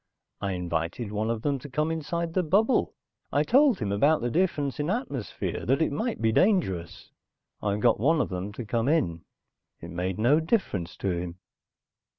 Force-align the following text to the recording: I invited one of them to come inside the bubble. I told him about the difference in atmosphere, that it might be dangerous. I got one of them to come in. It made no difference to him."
I 0.41 0.53
invited 0.53 1.11
one 1.11 1.29
of 1.29 1.43
them 1.43 1.59
to 1.59 1.69
come 1.69 1.91
inside 1.91 2.33
the 2.33 2.41
bubble. 2.41 2.95
I 3.31 3.43
told 3.43 3.77
him 3.77 3.91
about 3.91 4.21
the 4.21 4.31
difference 4.31 4.79
in 4.79 4.89
atmosphere, 4.89 5.63
that 5.67 5.79
it 5.79 5.91
might 5.91 6.19
be 6.19 6.31
dangerous. 6.31 7.11
I 7.61 7.77
got 7.77 7.99
one 7.99 8.19
of 8.19 8.29
them 8.29 8.51
to 8.53 8.65
come 8.65 8.87
in. 8.87 9.21
It 9.79 9.91
made 9.91 10.17
no 10.17 10.39
difference 10.39 10.97
to 10.97 11.11
him." 11.11 11.35